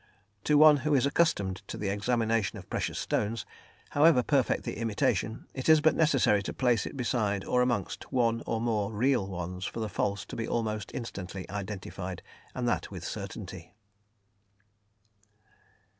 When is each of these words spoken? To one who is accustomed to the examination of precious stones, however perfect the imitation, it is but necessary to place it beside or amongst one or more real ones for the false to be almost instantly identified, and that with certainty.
To 0.45 0.57
one 0.57 0.77
who 0.77 0.95
is 0.95 1.05
accustomed 1.05 1.57
to 1.67 1.77
the 1.77 1.89
examination 1.89 2.57
of 2.57 2.71
precious 2.71 2.97
stones, 2.97 3.45
however 3.91 4.23
perfect 4.23 4.63
the 4.63 4.77
imitation, 4.77 5.45
it 5.53 5.69
is 5.69 5.79
but 5.79 5.93
necessary 5.93 6.41
to 6.41 6.53
place 6.53 6.87
it 6.87 6.97
beside 6.97 7.45
or 7.45 7.61
amongst 7.61 8.11
one 8.11 8.41
or 8.47 8.59
more 8.59 8.91
real 8.91 9.27
ones 9.27 9.63
for 9.63 9.79
the 9.79 9.87
false 9.89 10.25
to 10.25 10.35
be 10.35 10.47
almost 10.47 10.89
instantly 10.95 11.47
identified, 11.51 12.23
and 12.55 12.67
that 12.67 12.89
with 12.89 13.05
certainty. 13.05 13.75